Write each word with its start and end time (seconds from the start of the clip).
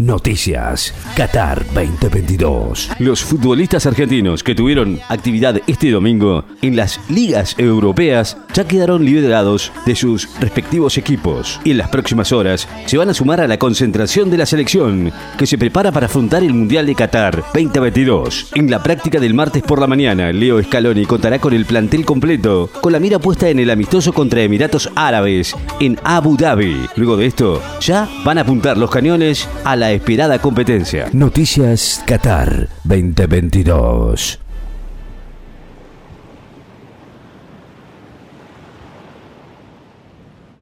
Noticias 0.00 0.92
Qatar 1.16 1.64
2022. 1.66 2.90
Los 2.98 3.22
futbolistas 3.22 3.86
argentinos 3.86 4.42
que 4.42 4.56
tuvieron 4.56 4.98
actividad 5.08 5.60
este 5.68 5.92
domingo 5.92 6.44
en 6.62 6.74
las 6.74 6.98
ligas 7.08 7.54
europeas 7.58 8.36
ya 8.54 8.66
quedaron 8.66 9.04
liberados 9.04 9.70
de 9.86 9.94
sus 9.94 10.28
respectivos 10.40 10.98
equipos 10.98 11.60
y 11.62 11.70
en 11.70 11.78
las 11.78 11.90
próximas 11.90 12.32
horas 12.32 12.66
se 12.86 12.98
van 12.98 13.08
a 13.10 13.14
sumar 13.14 13.40
a 13.40 13.46
la 13.46 13.56
concentración 13.56 14.32
de 14.32 14.38
la 14.38 14.46
selección 14.46 15.12
que 15.38 15.46
se 15.46 15.58
prepara 15.58 15.92
para 15.92 16.06
afrontar 16.06 16.42
el 16.42 16.54
Mundial 16.54 16.86
de 16.86 16.96
Qatar 16.96 17.44
2022. 17.54 18.50
En 18.56 18.72
la 18.72 18.82
práctica 18.82 19.20
del 19.20 19.34
martes 19.34 19.62
por 19.62 19.78
la 19.78 19.86
mañana, 19.86 20.32
Leo 20.32 20.60
Scaloni 20.60 21.06
contará 21.06 21.38
con 21.38 21.54
el 21.54 21.66
plantel 21.66 22.04
completo, 22.04 22.68
con 22.80 22.92
la 22.92 22.98
mira 22.98 23.20
puesta 23.20 23.48
en 23.48 23.60
el 23.60 23.70
amistoso 23.70 24.12
contra 24.12 24.42
Emiratos 24.42 24.90
Árabes 24.96 25.54
en 25.78 26.00
Abu 26.02 26.36
Dhabi. 26.36 26.88
Luego 26.96 27.16
de 27.16 27.26
esto, 27.26 27.62
ya 27.80 28.08
van 28.24 28.38
a 28.38 28.40
apuntar 28.40 28.76
los 28.76 28.90
cañones 28.90 29.48
a 29.62 29.76
la 29.76 29.83
esperada 29.92 30.38
competencia. 30.38 31.08
Noticias 31.12 32.02
Qatar 32.06 32.68
2022. 32.84 34.43